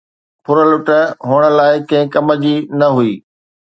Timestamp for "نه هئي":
2.79-3.13